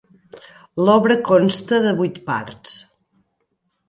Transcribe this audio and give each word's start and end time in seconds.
L'obra 0.85 1.17
consta 1.27 1.79
de 1.83 1.91
vuit 1.99 2.17
parts. 2.31 2.73